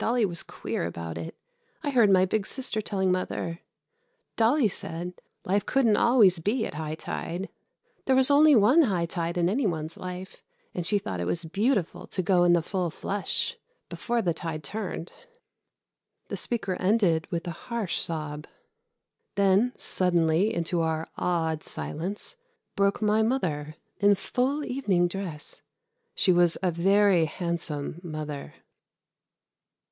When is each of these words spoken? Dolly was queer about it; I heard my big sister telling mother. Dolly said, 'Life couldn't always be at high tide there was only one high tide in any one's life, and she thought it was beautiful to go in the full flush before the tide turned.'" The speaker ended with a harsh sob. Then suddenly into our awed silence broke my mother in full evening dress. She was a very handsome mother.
Dolly 0.00 0.24
was 0.24 0.44
queer 0.44 0.86
about 0.86 1.18
it; 1.18 1.36
I 1.82 1.90
heard 1.90 2.08
my 2.08 2.24
big 2.24 2.46
sister 2.46 2.80
telling 2.80 3.10
mother. 3.10 3.62
Dolly 4.36 4.68
said, 4.68 5.12
'Life 5.44 5.66
couldn't 5.66 5.96
always 5.96 6.38
be 6.38 6.64
at 6.66 6.74
high 6.74 6.94
tide 6.94 7.48
there 8.04 8.14
was 8.14 8.30
only 8.30 8.54
one 8.54 8.82
high 8.82 9.06
tide 9.06 9.36
in 9.36 9.48
any 9.50 9.66
one's 9.66 9.96
life, 9.96 10.44
and 10.72 10.86
she 10.86 10.98
thought 10.98 11.18
it 11.18 11.24
was 11.24 11.44
beautiful 11.46 12.06
to 12.06 12.22
go 12.22 12.44
in 12.44 12.52
the 12.52 12.62
full 12.62 12.90
flush 12.90 13.56
before 13.88 14.22
the 14.22 14.32
tide 14.32 14.62
turned.'" 14.62 15.10
The 16.28 16.36
speaker 16.36 16.76
ended 16.78 17.26
with 17.32 17.44
a 17.48 17.66
harsh 17.66 17.98
sob. 17.98 18.46
Then 19.34 19.72
suddenly 19.76 20.54
into 20.54 20.80
our 20.80 21.08
awed 21.16 21.64
silence 21.64 22.36
broke 22.76 23.02
my 23.02 23.22
mother 23.24 23.74
in 23.98 24.14
full 24.14 24.64
evening 24.64 25.08
dress. 25.08 25.62
She 26.14 26.30
was 26.30 26.56
a 26.62 26.70
very 26.70 27.24
handsome 27.24 27.98
mother. 28.04 28.54